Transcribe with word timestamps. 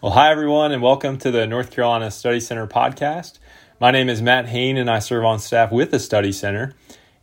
Well, 0.00 0.12
hi, 0.12 0.30
everyone, 0.30 0.70
and 0.70 0.80
welcome 0.80 1.18
to 1.18 1.32
the 1.32 1.44
North 1.44 1.72
Carolina 1.72 2.12
Study 2.12 2.38
Center 2.38 2.68
podcast. 2.68 3.40
My 3.80 3.90
name 3.90 4.08
is 4.08 4.22
Matt 4.22 4.46
Hoehn, 4.46 4.78
and 4.78 4.88
I 4.88 5.00
serve 5.00 5.24
on 5.24 5.40
staff 5.40 5.72
with 5.72 5.90
the 5.90 5.98
Study 5.98 6.30
Center. 6.30 6.72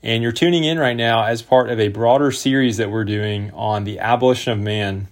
And 0.03 0.21
you're 0.21 0.33
tuning 0.33 0.65
in 0.65 0.77
right 0.77 0.97
now 0.97 1.23
as 1.23 1.41
part 1.41 1.69
of 1.69 1.79
a 1.79 1.87
broader 1.87 2.33
series 2.33 2.75
that 2.75 2.91
we're 2.91 3.05
doing 3.05 3.49
on 3.51 3.85
the 3.85 3.99
abolition 3.99 4.51
of 4.51 4.59
man, 4.59 5.07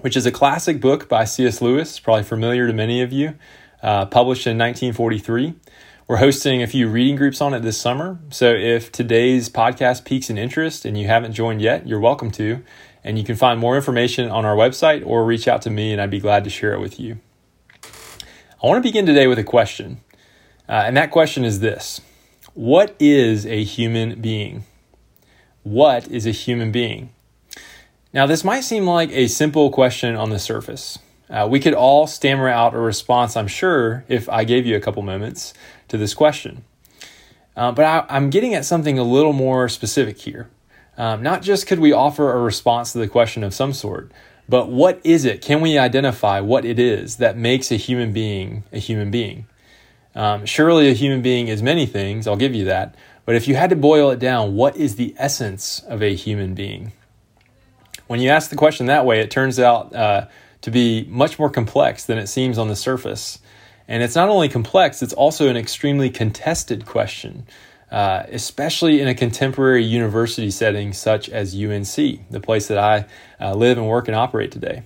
which 0.00 0.18
is 0.18 0.26
a 0.26 0.30
classic 0.30 0.82
book 0.82 1.08
by 1.08 1.24
C.S. 1.24 1.62
Lewis, 1.62 1.98
probably 1.98 2.24
familiar 2.24 2.66
to 2.66 2.74
many 2.74 3.00
of 3.00 3.10
you, 3.10 3.36
uh, 3.82 4.04
published 4.04 4.46
in 4.46 4.58
1943. 4.58 5.54
We're 6.08 6.18
hosting 6.18 6.62
a 6.62 6.66
few 6.66 6.90
reading 6.90 7.16
groups 7.16 7.40
on 7.40 7.54
it 7.54 7.60
this 7.60 7.78
summer. 7.78 8.18
So 8.28 8.52
if 8.52 8.92
today's 8.92 9.48
podcast 9.48 10.04
piques 10.04 10.28
an 10.28 10.36
interest 10.36 10.84
and 10.84 10.98
you 10.98 11.06
haven't 11.06 11.32
joined 11.32 11.62
yet, 11.62 11.86
you're 11.86 12.00
welcome 12.00 12.30
to. 12.32 12.62
And 13.04 13.18
you 13.18 13.24
can 13.24 13.36
find 13.36 13.58
more 13.60 13.76
information 13.76 14.30
on 14.30 14.44
our 14.44 14.56
website 14.56 15.06
or 15.06 15.24
reach 15.24 15.48
out 15.48 15.62
to 15.62 15.70
me, 15.70 15.92
and 15.92 16.00
I'd 16.00 16.10
be 16.10 16.20
glad 16.20 16.44
to 16.44 16.50
share 16.50 16.72
it 16.72 16.80
with 16.80 16.98
you. 16.98 17.18
I 18.62 18.66
want 18.66 18.82
to 18.82 18.88
begin 18.88 19.06
today 19.06 19.26
with 19.26 19.38
a 19.38 19.44
question. 19.44 20.00
Uh, 20.68 20.82
and 20.84 20.96
that 20.96 21.10
question 21.10 21.44
is 21.44 21.60
this 21.60 22.00
What 22.54 22.94
is 22.98 23.46
a 23.46 23.62
human 23.64 24.20
being? 24.20 24.64
What 25.62 26.08
is 26.08 26.26
a 26.26 26.32
human 26.32 26.72
being? 26.72 27.10
Now, 28.12 28.26
this 28.26 28.42
might 28.42 28.62
seem 28.62 28.86
like 28.86 29.10
a 29.12 29.28
simple 29.28 29.70
question 29.70 30.16
on 30.16 30.30
the 30.30 30.38
surface. 30.38 30.98
Uh, 31.30 31.46
we 31.50 31.60
could 31.60 31.74
all 31.74 32.06
stammer 32.06 32.48
out 32.48 32.74
a 32.74 32.78
response, 32.78 33.36
I'm 33.36 33.48
sure, 33.48 34.04
if 34.08 34.28
I 34.30 34.44
gave 34.44 34.64
you 34.64 34.76
a 34.76 34.80
couple 34.80 35.02
moments 35.02 35.52
to 35.88 35.98
this 35.98 36.14
question. 36.14 36.64
Uh, 37.54 37.70
but 37.72 37.84
I, 37.84 38.06
I'm 38.08 38.30
getting 38.30 38.54
at 38.54 38.64
something 38.64 38.98
a 38.98 39.02
little 39.02 39.34
more 39.34 39.68
specific 39.68 40.18
here. 40.18 40.48
Um, 40.98 41.22
not 41.22 41.42
just 41.42 41.68
could 41.68 41.78
we 41.78 41.92
offer 41.92 42.32
a 42.32 42.40
response 42.40 42.92
to 42.92 42.98
the 42.98 43.06
question 43.06 43.44
of 43.44 43.54
some 43.54 43.72
sort, 43.72 44.10
but 44.48 44.68
what 44.68 45.00
is 45.04 45.24
it? 45.24 45.40
Can 45.40 45.60
we 45.60 45.78
identify 45.78 46.40
what 46.40 46.64
it 46.64 46.78
is 46.78 47.16
that 47.18 47.38
makes 47.38 47.70
a 47.70 47.76
human 47.76 48.12
being 48.12 48.64
a 48.72 48.78
human 48.78 49.10
being? 49.10 49.46
Um, 50.16 50.44
surely 50.44 50.90
a 50.90 50.94
human 50.94 51.22
being 51.22 51.46
is 51.46 51.62
many 51.62 51.86
things, 51.86 52.26
I'll 52.26 52.36
give 52.36 52.54
you 52.54 52.64
that. 52.64 52.96
But 53.24 53.36
if 53.36 53.46
you 53.46 53.54
had 53.54 53.70
to 53.70 53.76
boil 53.76 54.10
it 54.10 54.18
down, 54.18 54.56
what 54.56 54.76
is 54.76 54.96
the 54.96 55.14
essence 55.16 55.80
of 55.86 56.02
a 56.02 56.16
human 56.16 56.54
being? 56.54 56.92
When 58.08 58.20
you 58.20 58.30
ask 58.30 58.50
the 58.50 58.56
question 58.56 58.86
that 58.86 59.06
way, 59.06 59.20
it 59.20 59.30
turns 59.30 59.60
out 59.60 59.94
uh, 59.94 60.26
to 60.62 60.70
be 60.72 61.06
much 61.08 61.38
more 61.38 61.50
complex 61.50 62.04
than 62.06 62.18
it 62.18 62.26
seems 62.26 62.58
on 62.58 62.68
the 62.68 62.74
surface. 62.74 63.38
And 63.86 64.02
it's 64.02 64.16
not 64.16 64.30
only 64.30 64.48
complex, 64.48 65.02
it's 65.02 65.12
also 65.12 65.48
an 65.48 65.56
extremely 65.56 66.10
contested 66.10 66.86
question 66.86 67.46
uh, 67.90 68.24
especially 68.28 69.00
in 69.00 69.08
a 69.08 69.14
contemporary 69.14 69.84
university 69.84 70.50
setting 70.50 70.92
such 70.92 71.28
as 71.28 71.54
UNC, 71.54 72.30
the 72.30 72.40
place 72.40 72.68
that 72.68 72.78
I 72.78 73.06
uh, 73.40 73.54
live 73.54 73.78
and 73.78 73.88
work 73.88 74.08
and 74.08 74.16
operate 74.16 74.52
today. 74.52 74.82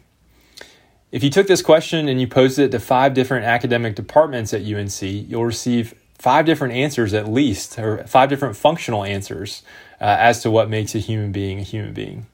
If 1.11 1.23
you 1.23 1.29
took 1.29 1.47
this 1.47 1.63
question 1.63 2.09
and 2.09 2.21
you 2.21 2.27
posed 2.27 2.59
it 2.59 2.71
to 2.71 2.81
five 2.81 3.13
different 3.13 3.45
academic 3.45 3.95
departments 3.95 4.55
at 4.55 4.63
UNC, 4.63 5.03
you'll 5.03 5.45
receive 5.45 5.95
five 6.19 6.47
different 6.47 6.75
answers 6.75 7.13
at 7.13 7.29
least, 7.29 7.79
or 7.79 8.05
five 8.07 8.29
different 8.29 8.57
functional 8.57 9.05
answers 9.05 9.63
uh, 10.01 10.05
as 10.05 10.41
to 10.43 10.51
what 10.51 10.71
makes 10.71 10.95
a 10.95 10.99
human 10.99 11.33
being 11.33 11.59
a 11.59 11.63
human 11.63 11.93
being. 11.93 12.27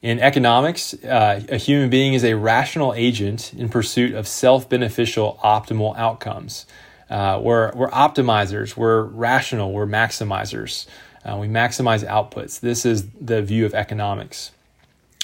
In 0.00 0.20
economics, 0.20 0.94
uh, 1.04 1.42
a 1.48 1.56
human 1.56 1.90
being 1.90 2.14
is 2.14 2.24
a 2.24 2.34
rational 2.34 2.94
agent 2.94 3.52
in 3.54 3.68
pursuit 3.68 4.14
of 4.14 4.26
self 4.26 4.68
beneficial 4.68 5.38
optimal 5.44 5.96
outcomes. 5.96 6.66
Uh, 7.10 7.40
we're, 7.42 7.72
we're 7.74 7.90
optimizers, 7.90 8.76
we're 8.76 9.02
rational, 9.02 9.72
we're 9.72 9.86
maximizers. 9.86 10.86
Uh, 11.24 11.36
we 11.36 11.48
maximize 11.48 12.06
outputs. 12.06 12.60
This 12.60 12.84
is 12.84 13.08
the 13.20 13.42
view 13.42 13.66
of 13.66 13.74
economics. 13.74 14.52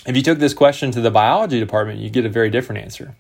If 0.07 0.17
you 0.17 0.23
took 0.23 0.39
this 0.39 0.53
question 0.53 0.91
to 0.93 1.01
the 1.01 1.11
biology 1.11 1.61
department, 1.61 2.01
you 2.01 2.11
get 2.11 2.27
a 2.27 2.29
very 2.29 2.51
different 2.51 2.83
answer. 2.83 3.17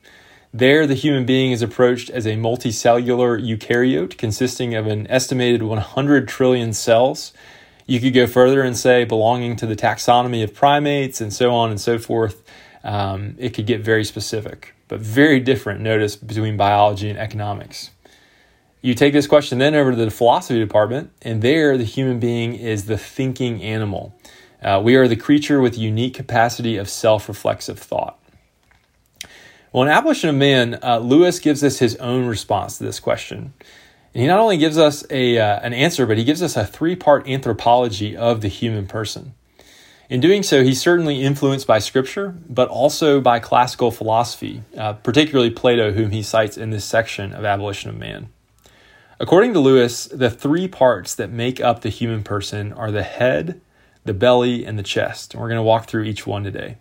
There, 0.53 0.87
the 0.87 0.95
human 0.95 1.25
being 1.25 1.53
is 1.53 1.63
approached 1.63 2.11
as 2.11 2.27
a 2.27 2.35
multicellular 2.35 3.43
eukaryote 3.43 4.17
consisting 4.17 4.75
of 4.75 4.87
an 4.87 5.07
estimated 5.09 5.63
100 5.63 6.29
trillion 6.29 6.73
cells. 6.73 7.33
You 7.87 8.01
could 8.01 8.15
go 8.15 8.27
further 8.27 8.63
and 8.63 8.77
say 8.77 9.05
belonging 9.05 9.57
to 9.57 9.67
the 9.67 9.77
taxonomy 9.77 10.45
of 10.45 10.55
primates 10.55 11.21
and 11.21 11.33
so 11.33 11.53
on 11.53 11.71
and 11.71 11.81
so 11.81 11.99
forth. 11.99 12.43
Um, 12.85 13.35
it 13.39 13.51
could 13.51 13.67
get 13.67 13.81
very 13.81 14.05
specific, 14.05 14.75
but 14.89 15.01
very 15.01 15.41
different, 15.41 15.81
notice, 15.81 16.17
between 16.17 16.57
biology 16.57 17.09
and 17.09 17.19
economics. 17.19 17.91
You 18.85 18.93
take 18.93 19.15
this 19.15 19.27
question 19.27 19.57
then 19.57 19.75
over 19.75 19.93
to 19.93 19.97
the 19.97 20.11
philosophy 20.11 20.59
department, 20.59 21.11
and 21.23 21.41
there 21.41 21.79
the 21.79 21.85
human 21.85 22.21
being 22.21 22.55
is 22.55 22.85
the 22.85 22.99
thinking 22.99 23.63
animal. 23.63 24.15
Uh, 24.63 24.79
we 24.85 24.95
are 24.97 25.09
the 25.09 25.17
creature 25.17 25.59
with 25.59 25.79
unique 25.79 26.13
capacity 26.13 26.77
of 26.77 26.91
self 26.91 27.27
reflexive 27.27 27.79
thought. 27.79 28.23
Well, 29.73 29.85
in 29.85 29.89
Abolition 29.89 30.29
of 30.29 30.35
Man, 30.35 30.79
uh, 30.83 30.99
Lewis 30.99 31.39
gives 31.39 31.65
us 31.65 31.79
his 31.79 31.97
own 31.97 32.27
response 32.27 32.77
to 32.77 32.85
this 32.85 33.01
question. 33.01 33.55
And 34.13 34.21
he 34.21 34.27
not 34.27 34.39
only 34.39 34.59
gives 34.59 34.77
us 34.77 35.03
a, 35.09 35.39
uh, 35.39 35.61
an 35.61 35.73
answer, 35.73 36.05
but 36.05 36.19
he 36.19 36.25
gives 36.25 36.43
us 36.43 36.55
a 36.55 36.67
three 36.67 36.95
part 36.95 37.27
anthropology 37.27 38.15
of 38.15 38.43
the 38.43 38.49
human 38.49 38.87
person. 38.87 39.33
In 40.11 40.21
doing 40.21 40.43
so, 40.43 40.63
he's 40.63 40.83
certainly 40.83 41.23
influenced 41.23 41.67
by 41.67 41.79
scripture, 41.79 42.35
but 42.51 42.69
also 42.69 43.23
by 43.23 43.39
classical 43.39 43.91
philosophy, 43.91 44.63
uh, 44.77 44.93
particularly 44.93 45.49
Plato, 45.49 45.93
whom 45.93 46.11
he 46.11 46.23
cites 46.23 46.59
in 46.59 46.69
this 46.69 46.85
section 46.85 47.33
of 47.33 47.47
Abolition 47.47 47.89
of 47.89 47.97
Man. 47.97 48.29
According 49.21 49.53
to 49.55 49.61
Lewis, 49.61 50.07
the 50.07 50.31
three 50.31 50.67
parts 50.67 51.15
that 51.15 51.31
make 51.31 51.61
up 51.61 51.83
the 51.83 51.89
human 51.89 52.23
person 52.23 52.73
are 52.73 52.91
the 52.91 53.05
head, 53.05 53.61
the 54.05 54.15
belly, 54.15 54.65
and 54.65 54.79
the 54.79 54.83
chest. 54.83 55.35
And 55.35 55.41
we're 55.41 55.49
going 55.49 55.59
to 55.59 55.63
walk 55.63 55.87
through 55.87 56.05
each 56.05 56.27
one 56.27 56.43
today. 56.43 56.79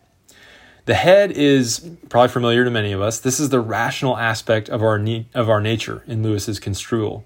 The 0.86 0.96
head 0.96 1.32
is 1.32 1.90
probably 2.10 2.30
familiar 2.30 2.66
to 2.66 2.72
many 2.72 2.92
of 2.92 3.02
us. 3.02 3.20
This 3.20 3.40
is 3.40 3.50
the 3.50 3.62
rational 3.62 4.18
aspect 4.18 4.68
of 4.68 4.84
our 4.84 5.00
ne- 5.00 5.28
of 5.34 5.50
our 5.50 5.62
nature 5.62 6.04
in 6.08 6.24
Lewis's 6.24 6.60
construal. 6.60 7.24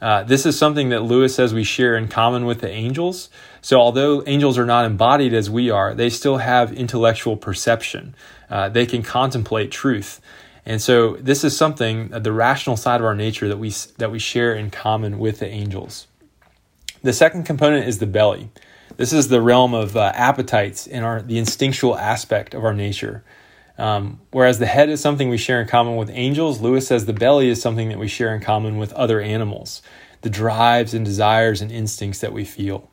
Uh, 0.00 0.22
this 0.22 0.46
is 0.46 0.56
something 0.56 0.90
that 0.90 1.02
Lewis 1.02 1.34
says 1.34 1.52
we 1.52 1.64
share 1.64 1.96
in 1.96 2.08
common 2.08 2.46
with 2.46 2.60
the 2.60 2.70
angels. 2.70 3.28
So, 3.60 3.78
although 3.78 4.22
angels 4.26 4.56
are 4.58 4.64
not 4.64 4.86
embodied 4.86 5.34
as 5.34 5.50
we 5.50 5.70
are, 5.70 5.94
they 5.94 6.08
still 6.08 6.38
have 6.38 6.72
intellectual 6.72 7.36
perception. 7.36 8.14
Uh, 8.48 8.68
they 8.68 8.86
can 8.86 9.02
contemplate 9.02 9.70
truth. 9.70 10.20
And 10.66 10.80
so 10.80 11.16
this 11.16 11.44
is 11.44 11.56
something 11.56 12.08
the 12.08 12.32
rational 12.32 12.76
side 12.76 13.00
of 13.00 13.06
our 13.06 13.14
nature 13.14 13.48
that 13.48 13.58
we 13.58 13.70
that 13.98 14.10
we 14.10 14.18
share 14.18 14.54
in 14.54 14.70
common 14.70 15.18
with 15.18 15.38
the 15.38 15.48
angels. 15.48 16.06
The 17.02 17.12
second 17.12 17.44
component 17.44 17.88
is 17.88 17.98
the 17.98 18.06
belly. 18.06 18.50
This 18.96 19.12
is 19.12 19.28
the 19.28 19.40
realm 19.40 19.72
of 19.72 19.96
uh, 19.96 20.12
appetites 20.14 20.86
and 20.86 21.04
our 21.04 21.22
the 21.22 21.38
instinctual 21.38 21.96
aspect 21.96 22.54
of 22.54 22.64
our 22.64 22.74
nature. 22.74 23.24
Um, 23.78 24.20
whereas 24.30 24.58
the 24.58 24.66
head 24.66 24.90
is 24.90 25.00
something 25.00 25.30
we 25.30 25.38
share 25.38 25.62
in 25.62 25.66
common 25.66 25.96
with 25.96 26.10
angels, 26.10 26.60
Lewis 26.60 26.86
says 26.86 27.06
the 27.06 27.14
belly 27.14 27.48
is 27.48 27.62
something 27.62 27.88
that 27.88 27.98
we 27.98 28.08
share 28.08 28.34
in 28.34 28.42
common 28.42 28.76
with 28.76 28.92
other 28.92 29.22
animals, 29.22 29.80
the 30.20 30.28
drives 30.28 30.92
and 30.92 31.02
desires 31.02 31.62
and 31.62 31.72
instincts 31.72 32.20
that 32.20 32.34
we 32.34 32.44
feel. 32.44 32.90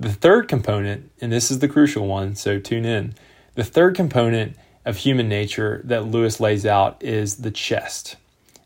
The 0.00 0.12
third 0.12 0.48
component, 0.48 1.12
and 1.20 1.30
this 1.30 1.52
is 1.52 1.60
the 1.60 1.68
crucial 1.68 2.08
one, 2.08 2.34
so 2.34 2.58
tune 2.58 2.84
in. 2.84 3.14
The 3.54 3.62
third 3.62 3.94
component 3.94 4.56
of 4.86 4.98
human 4.98 5.28
nature 5.28 5.82
that 5.84 6.06
Lewis 6.06 6.40
lays 6.40 6.64
out 6.64 7.02
is 7.02 7.36
the 7.36 7.50
chest. 7.50 8.16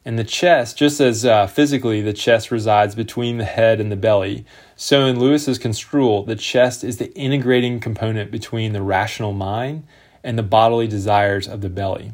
And 0.04 0.18
the 0.18 0.24
chest, 0.24 0.78
just 0.78 1.00
as 1.00 1.24
uh, 1.24 1.46
physically 1.46 2.00
the 2.00 2.12
chest 2.12 2.50
resides 2.50 2.94
between 2.94 3.38
the 3.38 3.44
head 3.44 3.80
and 3.80 3.90
the 3.90 3.96
belly, 3.96 4.44
so 4.76 5.04
in 5.06 5.18
Lewis's 5.18 5.58
construal, 5.58 6.22
the 6.22 6.36
chest 6.36 6.84
is 6.84 6.98
the 6.98 7.12
integrating 7.14 7.80
component 7.80 8.30
between 8.30 8.72
the 8.72 8.82
rational 8.82 9.32
mind 9.32 9.84
and 10.22 10.38
the 10.38 10.42
bodily 10.42 10.86
desires 10.86 11.48
of 11.48 11.60
the 11.62 11.68
belly. 11.68 12.12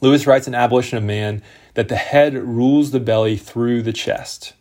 Lewis 0.00 0.26
writes 0.26 0.46
in 0.46 0.54
Abolition 0.54 0.98
of 0.98 1.04
Man 1.04 1.42
that 1.74 1.88
the 1.88 1.96
head 1.96 2.34
rules 2.34 2.90
the 2.90 3.00
belly 3.00 3.36
through 3.36 3.82
the 3.82 3.92
chest. 3.92 4.52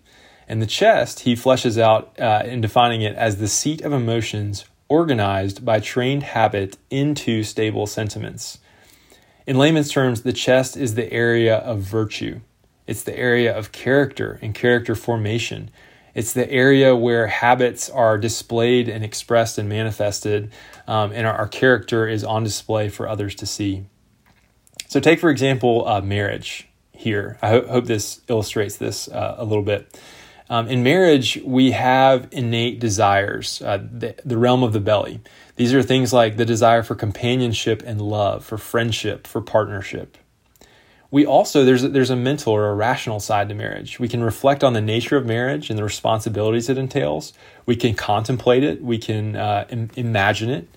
And 0.48 0.62
the 0.62 0.68
chest, 0.68 1.22
he 1.22 1.36
fleshes 1.36 1.78
out 1.78 2.18
uh, 2.20 2.44
in 2.46 2.62
defining 2.62 3.02
it 3.02 3.16
as 3.16 3.38
the 3.38 3.48
seat 3.48 3.82
of 3.82 3.92
emotions 3.92 4.66
organized 4.90 5.66
by 5.66 5.80
trained 5.80 6.24
habit 6.24 6.78
into 6.90 7.44
stable 7.44 7.88
sentiments. 7.88 8.60
In 9.46 9.58
layman's 9.58 9.92
terms, 9.92 10.22
the 10.22 10.34
chest 10.34 10.76
is 10.76 10.96
the 10.96 11.12
area 11.12 11.58
of 11.58 11.80
virtue. 11.80 12.42
It's 12.86 13.04
the 13.04 13.18
area 13.18 13.56
of 13.56 13.72
character 13.72 14.40
and 14.42 14.56
character 14.56 14.96
formation. 14.96 15.72
It's 16.14 16.34
the 16.34 16.50
area 16.50 16.96
where 16.96 17.28
habits 17.28 17.90
are 17.90 18.18
displayed 18.18 18.90
and 18.90 19.04
expressed 19.04 19.58
and 19.58 19.70
manifested, 19.70 20.52
um, 20.88 21.12
and 21.12 21.28
our, 21.28 21.34
our, 21.34 21.48
character 21.48 22.08
is 22.08 22.24
on 22.24 22.44
display 22.44 22.90
for 22.90 23.08
others 23.08 23.36
to 23.36 23.46
see. 23.46 23.86
So, 24.88 25.00
take 25.00 25.20
for 25.20 25.30
example, 25.30 25.88
uh, 25.88 26.02
marriage 26.02 26.68
here. 26.92 27.38
I 27.42 27.50
ho- 27.50 27.68
hope 27.68 27.86
this 27.86 28.22
illustrates 28.28 28.78
this 28.78 29.08
uh, 29.10 29.36
a 29.38 29.46
little 29.46 29.64
bit. 29.64 30.00
Um, 30.50 30.68
in 30.70 30.82
marriage, 30.82 31.40
we 31.44 31.72
have 31.72 32.30
innate 32.32 32.80
desires, 32.80 33.62
uh, 33.62 33.78
the, 33.78 34.16
the 34.24 34.38
realm 34.38 34.64
of 34.64 34.72
the 34.72 34.80
belly. 34.80 35.20
These 35.58 35.74
are 35.74 35.84
things 35.84 36.14
like 36.14 36.38
the 36.38 36.46
desire 36.46 36.84
for 36.84 36.96
companionship 36.96 37.84
and 37.86 38.00
love, 38.00 38.46
for 38.46 38.58
friendship, 38.58 39.28
for 39.28 39.42
partnership. 39.42 40.18
We 41.10 41.26
also, 41.26 41.64
there's, 41.64 41.84
there's 41.84 42.10
a 42.10 42.16
mental 42.16 42.54
or 42.54 42.70
a 42.70 42.76
rational 42.76 43.20
side 43.20 43.50
to 43.50 43.56
marriage. 43.56 44.00
We 44.00 44.08
can 44.08 44.24
reflect 44.24 44.64
on 44.64 44.74
the 44.74 44.82
nature 44.82 45.16
of 45.18 45.26
marriage 45.26 45.70
and 45.70 45.80
the 45.80 45.84
responsibilities 45.84 46.70
it 46.70 46.78
entails. 46.78 47.34
We 47.66 47.76
can 47.76 47.94
contemplate 47.94 48.64
it, 48.64 48.82
we 48.82 48.98
can 48.98 49.36
uh, 49.36 49.66
Im- 49.70 49.92
imagine 49.96 50.50
it. 50.50 50.68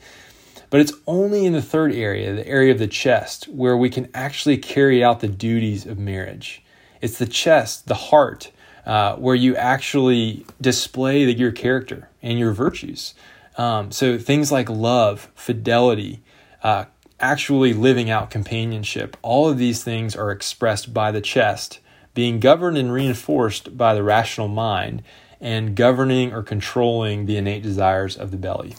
But 0.70 0.80
it's 0.80 0.92
only 1.06 1.46
in 1.46 1.52
the 1.52 1.62
third 1.62 1.92
area, 1.92 2.32
the 2.32 2.46
area 2.46 2.70
of 2.70 2.78
the 2.78 2.86
chest, 2.86 3.48
where 3.48 3.76
we 3.76 3.90
can 3.90 4.08
actually 4.14 4.56
carry 4.56 5.02
out 5.02 5.18
the 5.18 5.28
duties 5.28 5.84
of 5.84 5.98
marriage. 5.98 6.62
It's 7.00 7.18
the 7.18 7.26
chest, 7.26 7.88
the 7.88 7.94
heart, 7.94 8.52
uh, 8.86 9.16
where 9.16 9.34
you 9.34 9.56
actually 9.56 10.44
display 10.60 11.24
the, 11.24 11.32
your 11.32 11.52
character 11.52 12.08
and 12.22 12.38
your 12.38 12.52
virtues. 12.52 13.14
Um, 13.56 13.90
so 13.90 14.18
things 14.18 14.50
like 14.50 14.70
love, 14.70 15.30
fidelity, 15.34 16.22
uh, 16.62 16.86
actually 17.18 17.72
living 17.72 18.10
out 18.10 18.30
companionship, 18.30 19.16
all 19.22 19.48
of 19.48 19.58
these 19.58 19.84
things 19.84 20.16
are 20.16 20.30
expressed 20.30 20.94
by 20.94 21.10
the 21.10 21.20
chest, 21.20 21.80
being 22.14 22.40
governed 22.40 22.78
and 22.78 22.92
reinforced 22.92 23.76
by 23.76 23.94
the 23.94 24.02
rational 24.02 24.48
mind, 24.48 25.02
and 25.40 25.74
governing 25.74 26.32
or 26.32 26.42
controlling 26.42 27.26
the 27.26 27.36
innate 27.36 27.62
desires 27.62 28.16
of 28.16 28.30
the 28.30 28.36
belly. 28.36 28.74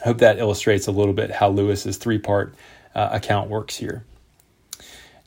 I 0.00 0.04
hope 0.04 0.18
that 0.18 0.38
illustrates 0.38 0.86
a 0.86 0.92
little 0.92 1.14
bit 1.14 1.30
how 1.30 1.48
Lewis's 1.48 1.96
three 1.96 2.18
part 2.18 2.54
uh, 2.94 3.08
account 3.12 3.50
works 3.50 3.76
here. 3.76 4.04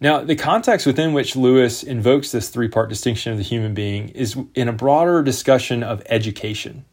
Now, 0.02 0.24
the 0.24 0.36
context 0.36 0.86
within 0.86 1.12
which 1.12 1.36
Lewis 1.36 1.84
invokes 1.84 2.32
this 2.32 2.50
three 2.50 2.70
part 2.70 2.90
distinction 2.90 3.34
of 3.34 3.38
the 3.38 3.44
human 3.44 3.74
being 3.74 4.10
is 4.10 4.38
in 4.56 4.70
a 4.70 4.74
broader 4.74 5.22
discussion 5.22 5.84
of 5.84 6.02
education. 6.06 6.86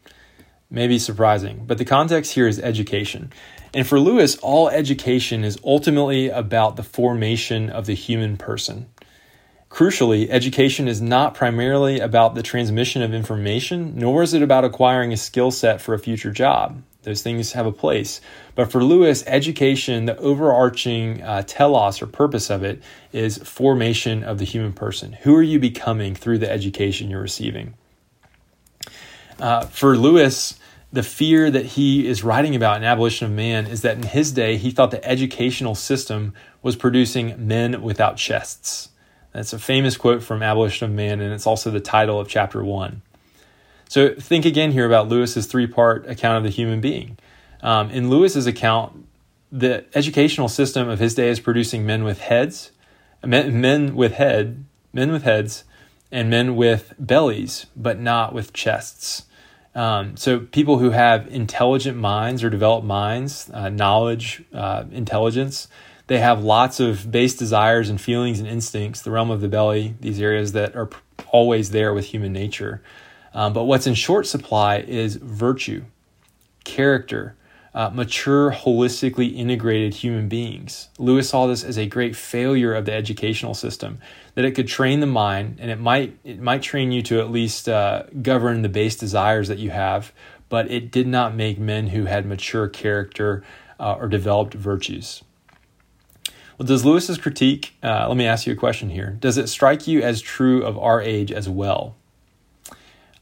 Maybe 0.69 0.99
surprising, 0.99 1.65
but 1.67 1.79
the 1.79 1.85
context 1.85 2.33
here 2.33 2.49
is 2.49 2.59
education. 2.59 3.33
And 3.73 3.87
for 3.87 4.01
Lewis, 4.01 4.37
all 4.39 4.69
education 4.69 5.45
is 5.45 5.59
ultimately 5.65 6.29
about 6.29 6.75
the 6.75 6.83
formation 6.83 7.71
of 7.71 7.87
the 7.87 7.95
human 7.95 8.37
person. 8.37 8.89
Crucially, 9.71 10.29
education 10.29 10.89
is 10.89 11.01
not 11.01 11.35
primarily 11.35 12.01
about 12.01 12.35
the 12.35 12.43
transmission 12.43 13.03
of 13.03 13.15
information, 13.15 13.93
nor 13.97 14.23
is 14.23 14.35
it 14.35 14.43
about 14.43 14.65
acquiring 14.65 15.13
a 15.13 15.17
skill 15.17 15.51
set 15.53 15.81
for 15.81 15.95
a 15.95 15.99
future 15.99 16.33
job. 16.33 16.83
Those 17.07 17.23
things 17.23 17.53
have 17.53 17.67
a 17.67 17.73
place. 17.73 18.21
But 18.57 18.73
for 18.73 18.83
Lewis, 18.83 19.23
education, 19.29 20.07
the 20.07 20.17
overarching 20.19 21.23
uh, 21.23 21.45
telos 21.47 22.03
or 22.03 22.09
purpose 22.09 22.51
of 22.51 22.65
it 22.65 22.83
is 23.13 23.39
formation 23.39 24.25
of 24.25 24.39
the 24.39 24.45
human 24.45 24.73
person. 24.73 25.13
Who 25.13 25.37
are 25.37 25.43
you 25.43 25.61
becoming 25.61 26.17
through 26.17 26.39
the 26.39 26.51
education 26.51 27.09
you're 27.09 27.21
receiving? 27.23 27.75
Uh, 29.39 29.67
for 29.67 29.97
Lewis, 29.97 30.59
the 30.93 31.05
fear 31.05 31.49
that 31.49 31.65
he 31.65 32.09
is 32.09 32.25
writing 32.25 32.57
about 32.57 32.79
in 32.79 32.83
Abolition 32.83 33.27
of 33.27 33.33
Man 33.33 33.69
is 33.69 33.83
that 33.83 33.95
in 33.95 34.03
his 34.03 34.33
day, 34.33 34.57
he 34.57 34.73
thought 34.73 34.91
the 34.91 35.09
educational 35.09 35.77
system 35.77 36.35
was 36.61 36.75
producing 36.75 37.47
men 37.47 37.83
without 37.83 38.17
chests. 38.17 38.89
That's 39.31 39.53
a 39.53 39.61
famous 39.61 39.97
quote 39.97 40.25
from 40.25 40.43
Abolition 40.43 40.91
of 40.91 40.97
Man, 40.97 41.21
and 41.21 41.33
it's 41.33 41.47
also 41.47 41.71
the 41.71 41.79
title 41.79 42.19
of 42.19 42.27
chapter 42.27 42.65
one. 42.65 43.03
So 43.97 44.15
think 44.15 44.45
again 44.45 44.73
here 44.73 44.85
about 44.85 45.09
Lewis's 45.09 45.47
three 45.47 45.67
part 45.67 46.07
account 46.07 46.37
of 46.37 46.43
the 46.43 46.51
human 46.51 46.83
being. 46.83 47.17
Um, 47.63 47.89
in 47.89 48.11
Lewis's 48.11 48.47
account, 48.47 49.07
the 49.51 49.87
educational 49.95 50.49
system 50.49 50.87
of 50.87 50.99
his 50.99 51.15
day 51.15 51.31
is 51.31 51.41
producing 51.41 51.87
men 51.87 52.05
with 52.05 52.21
heads, 52.21 52.73
men, 53.25 53.59
men 53.59 53.97
with 53.97 54.13
head, 54.13 54.67
men 54.93 55.13
with 55.13 55.23
heads, 55.23 55.65
and 56.13 56.29
men 56.29 56.57
with 56.57 56.93
bellies, 56.99 57.65
but 57.75 57.99
not 57.99 58.35
with 58.35 58.53
chests. 58.53 59.25
Um, 59.75 60.15
so 60.19 60.41
people 60.41 60.77
who 60.77 60.91
have 60.91 61.27
intelligent 61.29 61.97
minds 61.97 62.45
or 62.45 62.51
developed 62.51 62.87
minds, 62.87 63.51
uh, 63.55 63.71
knowledge, 63.71 64.45
uh, 64.53 64.85
intelligence, 64.93 65.69
they 66.09 66.19
have 66.19 66.45
lots 66.45 66.81
of 66.81 67.11
base 67.11 67.35
desires 67.35 67.89
and 67.89 67.99
feelings 67.99 68.41
and 68.41 68.47
instincts, 68.47 69.01
the 69.01 69.11
realm 69.11 69.31
of 69.31 69.41
the 69.41 69.49
belly, 69.49 69.95
these 70.03 70.21
areas 70.21 70.53
that 70.53 70.77
are 70.77 70.91
always 71.29 71.71
there 71.71 71.95
with 71.95 72.05
human 72.05 72.35
nature. 72.35 72.83
Um, 73.37 73.53
but 73.53 73.65
what's 73.65 73.87
in 73.87 73.93
short 73.93 74.27
supply 74.27 74.79
is 74.79 75.17
virtue, 75.17 75.85
character, 76.65 77.37
uh, 77.75 77.91
mature, 77.91 78.51
holistically 78.51 79.37
integrated 79.37 79.93
human 79.93 80.27
beings. 80.27 80.89
Lewis 80.99 81.29
saw 81.29 81.47
this 81.47 81.63
as 81.63 81.77
a 81.77 81.85
great 81.85 82.17
failure 82.17 82.73
of 82.73 82.87
the 82.87 82.95
educational 82.95 83.53
system, 83.53 83.99
that 84.37 84.47
it 84.47 84.53
could 84.53 84.67
train 84.67 85.01
the 85.01 85.07
mind 85.07 85.59
and 85.61 85.71
it 85.71 85.79
might 85.79 86.17
it 86.25 86.41
might 86.41 86.63
train 86.63 86.91
you 86.91 87.03
to 87.03 87.21
at 87.21 87.31
least 87.31 87.69
uh, 87.69 88.05
govern 88.23 88.63
the 88.63 88.71
base 88.71 88.97
desires 88.97 89.49
that 89.49 89.59
you 89.59 89.69
have, 89.69 90.15
but 90.49 90.71
it 90.71 90.91
did 90.91 91.07
not 91.07 91.35
make 91.35 91.59
men 91.59 91.89
who 91.89 92.07
had 92.07 92.25
mature 92.25 92.67
character 92.67 93.45
uh, 93.79 93.97
or 93.97 94.09
developed 94.09 94.55
virtues. 94.55 95.23
Well, 96.57 96.67
does 96.67 96.87
Lewis's 96.87 97.19
critique? 97.19 97.75
Uh, 97.83 98.09
let 98.09 98.17
me 98.17 98.25
ask 98.25 98.47
you 98.47 98.55
a 98.55 98.57
question 98.57 98.89
here. 98.89 99.19
Does 99.21 99.37
it 99.37 99.51
strike 99.51 99.87
you 99.87 100.01
as 100.01 100.23
true 100.23 100.63
of 100.63 100.79
our 100.79 101.03
age 101.03 101.31
as 101.31 101.51
well? 101.51 101.97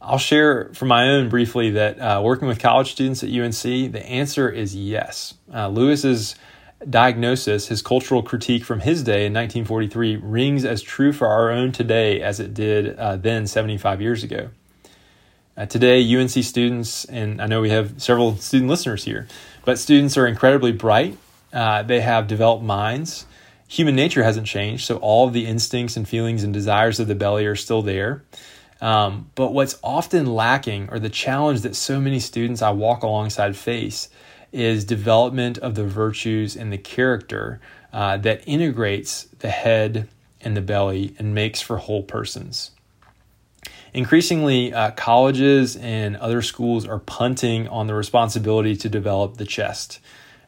I'll 0.06 0.18
share 0.18 0.70
from 0.74 0.88
my 0.88 1.08
own 1.08 1.30
briefly 1.30 1.70
that 1.70 1.98
uh, 1.98 2.20
working 2.22 2.46
with 2.46 2.58
college 2.58 2.92
students 2.92 3.22
at 3.22 3.30
UNC, 3.30 3.62
the 3.92 4.04
answer 4.06 4.50
is 4.50 4.76
yes. 4.76 5.34
Uh, 5.52 5.68
Lewis's 5.68 6.36
diagnosis, 6.88 7.68
his 7.68 7.80
cultural 7.80 8.22
critique 8.22 8.64
from 8.64 8.80
his 8.80 9.02
day 9.02 9.24
in 9.24 9.32
1943, 9.32 10.16
rings 10.16 10.66
as 10.66 10.82
true 10.82 11.12
for 11.12 11.26
our 11.26 11.50
own 11.50 11.72
today 11.72 12.20
as 12.20 12.38
it 12.38 12.52
did 12.52 12.98
uh, 12.98 13.16
then 13.16 13.46
75 13.46 14.02
years 14.02 14.22
ago. 14.22 14.50
Uh, 15.56 15.64
today, 15.64 16.02
UNC 16.14 16.30
students, 16.30 17.06
and 17.06 17.40
I 17.40 17.46
know 17.46 17.62
we 17.62 17.70
have 17.70 18.02
several 18.02 18.36
student 18.36 18.68
listeners 18.68 19.04
here, 19.04 19.26
but 19.64 19.78
students 19.78 20.18
are 20.18 20.26
incredibly 20.26 20.72
bright. 20.72 21.16
Uh, 21.50 21.82
they 21.82 22.00
have 22.02 22.26
developed 22.26 22.62
minds. 22.62 23.24
Human 23.68 23.96
nature 23.96 24.22
hasn't 24.22 24.46
changed, 24.46 24.84
so 24.84 24.96
all 24.96 25.26
of 25.26 25.32
the 25.32 25.46
instincts 25.46 25.96
and 25.96 26.06
feelings 26.06 26.44
and 26.44 26.52
desires 26.52 27.00
of 27.00 27.06
the 27.06 27.14
belly 27.14 27.46
are 27.46 27.56
still 27.56 27.80
there. 27.80 28.22
Um, 28.80 29.30
but 29.34 29.52
what's 29.52 29.78
often 29.82 30.26
lacking, 30.26 30.88
or 30.90 30.98
the 30.98 31.08
challenge 31.08 31.62
that 31.62 31.76
so 31.76 32.00
many 32.00 32.20
students 32.20 32.60
I 32.60 32.70
walk 32.70 33.02
alongside 33.02 33.56
face, 33.56 34.08
is 34.52 34.84
development 34.84 35.58
of 35.58 35.74
the 35.74 35.84
virtues 35.84 36.56
and 36.56 36.72
the 36.72 36.78
character 36.78 37.60
uh, 37.92 38.16
that 38.18 38.42
integrates 38.46 39.24
the 39.38 39.50
head 39.50 40.08
and 40.40 40.56
the 40.56 40.60
belly 40.60 41.14
and 41.18 41.34
makes 41.34 41.60
for 41.60 41.78
whole 41.78 42.02
persons. 42.02 42.70
Increasingly, 43.94 44.72
uh, 44.72 44.90
colleges 44.90 45.76
and 45.76 46.16
other 46.16 46.42
schools 46.42 46.86
are 46.86 46.98
punting 46.98 47.68
on 47.68 47.86
the 47.86 47.94
responsibility 47.94 48.76
to 48.76 48.88
develop 48.88 49.36
the 49.36 49.44
chest. 49.44 50.00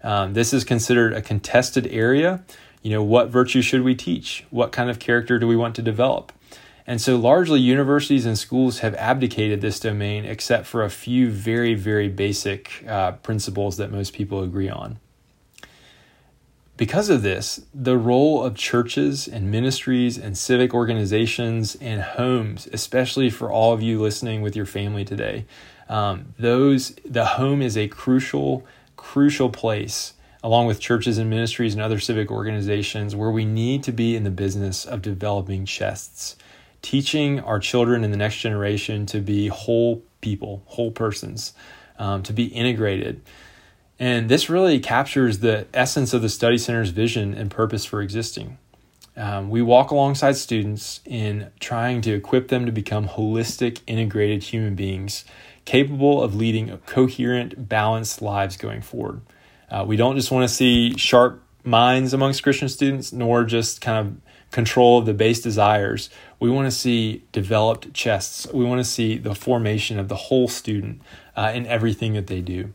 Um, 0.03 0.35
this 0.35 0.53
is 0.53 0.65
considered 0.65 1.13
a 1.13 1.23
contested 1.23 1.87
area. 1.87 2.45
You 2.83 2.91
know, 2.91 3.03
what 3.03 3.29
virtue 3.29 3.63
should 3.63 3.83
we 3.83 3.95
teach? 3.95 4.45
What 4.51 4.73
kind 4.73 4.91
of 4.91 4.99
character 4.99 5.39
do 5.39 5.47
we 5.47 5.57
want 5.57 5.77
to 5.77 5.83
develop? 5.83 6.33
And 6.87 7.01
so, 7.01 7.17
largely, 7.17 7.61
universities 7.61 8.27
and 8.27 8.39
schools 8.39 8.79
have 8.79 8.95
abdicated 8.95 9.61
this 9.61 9.81
domain 9.81 10.25
except 10.25 10.67
for 10.67 10.85
a 10.85 10.91
few 10.91 11.31
very, 11.31 11.75
very 11.75 12.09
basic 12.09 12.85
uh, 12.87 13.13
principles 13.13 13.77
that 13.79 13.91
most 13.91 14.13
people 14.13 14.43
agree 14.43 14.69
on. 14.69 14.99
Because 16.77 17.09
of 17.09 17.23
this, 17.23 17.63
the 17.75 17.97
role 17.97 18.45
of 18.45 18.55
churches 18.55 19.27
and 19.27 19.51
ministries 19.51 20.19
and 20.19 20.37
civic 20.37 20.75
organizations 20.75 21.75
and 21.81 22.03
homes, 22.03 22.69
especially 22.73 23.31
for 23.31 23.51
all 23.51 23.73
of 23.73 23.83
you 23.83 24.01
listening 24.01 24.43
with 24.43 24.55
your 24.55 24.67
family 24.67 25.05
today, 25.05 25.47
um, 25.89 26.35
those 26.39 26.95
the 27.05 27.25
home 27.25 27.63
is 27.63 27.77
a 27.77 27.89
crucial, 27.89 28.65
crucial 28.97 29.49
place 29.49 30.13
along 30.45 30.67
with 30.67 30.79
churches 30.79 31.19
and 31.19 31.29
ministries 31.29 31.73
and 31.75 31.83
other 31.83 31.99
civic 31.99 32.31
organizations 32.31 33.17
where 33.17 33.31
we 33.31 33.45
need 33.45 33.83
to 33.83 33.91
be 33.91 34.15
in 34.15 34.23
the 34.23 34.31
business 34.31 34.85
of 34.85 35.03
developing 35.03 35.65
chests 35.65 36.37
teaching 36.87 37.41
our 37.41 37.59
children 37.59 38.05
in 38.05 38.13
the 38.13 38.17
next 38.17 38.37
generation 38.37 39.07
to 39.07 39.21
be 39.21 39.49
whole 39.49 40.05
people, 40.21 40.63
whole 40.67 40.93
persons, 40.93 41.53
um, 41.99 42.23
to 42.23 42.33
be 42.33 42.45
integrated. 42.45 43.21
And 43.99 44.29
this 44.29 44.49
really 44.49 44.79
captures 44.79 45.41
the 45.41 45.67
essence 45.75 46.15
of 46.15 46.23
the 46.23 46.29
study 46.29 46.59
center's 46.59 46.91
vision 46.91 47.35
and 47.35 47.51
purpose 47.51 47.85
for 47.85 48.01
existing. 48.01 48.59
Um, 49.17 49.51
we 49.51 49.63
walk 49.63 49.91
alongside 49.91 50.37
students 50.37 51.01
in 51.05 51.51
trying 51.59 52.03
to 52.03 52.13
equip 52.13 52.47
them 52.47 52.67
to 52.67 52.73
become 52.73 53.09
holistic, 53.09 53.81
integrated 53.89 54.45
human 54.45 54.77
beings 54.77 55.25
capable 55.65 56.23
of 56.23 56.37
leading 56.37 56.79
coherent, 56.87 57.69
balanced 57.69 58.23
lives 58.23 58.57
going 58.57 58.81
forward. 58.81 59.23
Uh, 59.69 59.85
we 59.85 59.97
don't 59.97 60.15
just 60.15 60.31
want 60.31 60.49
to 60.49 60.55
see 60.55 60.97
sharp 60.97 61.43
minds 61.65 62.13
amongst 62.13 62.45
Christian 62.45 62.69
students, 62.69 63.13
nor 63.13 63.43
just 63.43 63.81
kind 63.81 64.07
of 64.07 64.17
control 64.51 64.99
of 64.99 65.07
the 65.07 65.15
base 65.15 65.41
desires. 65.41 66.09
We 66.39 66.51
want 66.51 66.67
to 66.67 66.71
see 66.71 67.25
developed 67.33 67.95
chests. 67.95 68.47
We 68.53 68.65
want 68.65 68.81
to 68.81 68.85
see 68.85 69.17
the 69.17 69.35
formation 69.35 69.99
of 69.99 70.09
the 70.09 70.17
whole 70.17 70.49
student 70.49 71.01
uh, 71.35 71.53
in 71.55 71.67
everything 71.67 72.13
that 72.15 72.27
they 72.27 72.41
do. 72.41 72.73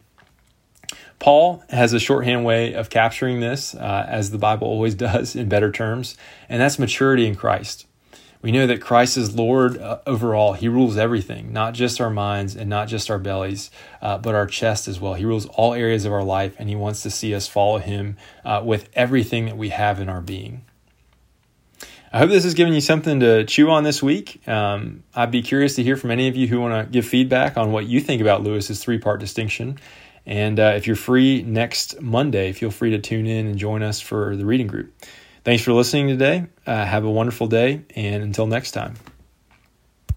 Paul 1.19 1.63
has 1.69 1.93
a 1.93 1.99
shorthand 1.99 2.45
way 2.45 2.73
of 2.73 2.89
capturing 2.89 3.41
this, 3.41 3.75
uh, 3.75 4.05
as 4.09 4.31
the 4.31 4.39
Bible 4.39 4.67
always 4.67 4.95
does 5.09 5.35
in 5.35 5.47
better 5.47 5.71
terms, 5.71 6.17
and 6.49 6.59
that's 6.59 6.79
maturity 6.79 7.27
in 7.27 7.35
Christ. 7.35 7.85
We 8.41 8.51
know 8.51 8.65
that 8.65 8.81
Christ 8.81 9.17
is 9.17 9.35
Lord 9.35 9.77
uh, 9.77 9.99
over 10.07 10.33
all. 10.33 10.53
He 10.53 10.67
rules 10.67 10.97
everything, 10.97 11.53
not 11.53 11.75
just 11.75 12.01
our 12.01 12.09
minds 12.09 12.55
and 12.55 12.67
not 12.67 12.87
just 12.87 13.11
our 13.11 13.19
bellies, 13.19 13.69
uh, 14.01 14.17
but 14.17 14.33
our 14.33 14.47
chest 14.47 14.87
as 14.87 14.99
well. 14.99 15.13
He 15.13 15.25
rules 15.25 15.45
all 15.45 15.75
areas 15.75 16.05
of 16.05 16.11
our 16.11 16.23
life, 16.23 16.55
and 16.57 16.67
He 16.67 16.75
wants 16.75 17.03
to 17.03 17.11
see 17.11 17.35
us 17.35 17.47
follow 17.47 17.77
Him 17.77 18.17
uh, 18.43 18.63
with 18.65 18.89
everything 18.93 19.45
that 19.45 19.57
we 19.57 19.69
have 19.69 19.99
in 19.99 20.09
our 20.09 20.21
being. 20.21 20.65
I 22.13 22.17
hope 22.17 22.29
this 22.29 22.43
has 22.43 22.55
given 22.55 22.73
you 22.73 22.81
something 22.81 23.21
to 23.21 23.45
chew 23.45 23.69
on 23.69 23.85
this 23.85 24.03
week. 24.03 24.45
Um, 24.47 25.03
I'd 25.15 25.31
be 25.31 25.41
curious 25.41 25.75
to 25.75 25.83
hear 25.83 25.95
from 25.95 26.11
any 26.11 26.27
of 26.27 26.35
you 26.35 26.45
who 26.45 26.59
want 26.59 26.85
to 26.85 26.91
give 26.91 27.05
feedback 27.05 27.55
on 27.55 27.71
what 27.71 27.85
you 27.85 28.01
think 28.01 28.21
about 28.21 28.43
Lewis's 28.43 28.83
three 28.83 28.97
part 28.97 29.21
distinction. 29.21 29.77
And 30.25 30.59
uh, 30.59 30.73
if 30.75 30.87
you're 30.87 30.97
free 30.97 31.41
next 31.41 32.01
Monday, 32.01 32.51
feel 32.51 32.69
free 32.69 32.91
to 32.91 32.99
tune 32.99 33.27
in 33.27 33.47
and 33.47 33.57
join 33.57 33.81
us 33.81 34.01
for 34.01 34.35
the 34.35 34.45
reading 34.45 34.67
group. 34.67 34.93
Thanks 35.43 35.63
for 35.63 35.71
listening 35.71 36.09
today. 36.09 36.47
Uh, 36.67 36.85
have 36.85 37.05
a 37.05 37.09
wonderful 37.09 37.47
day, 37.47 37.81
and 37.95 38.21
until 38.21 38.45
next 38.45 38.71
time. 38.71 38.95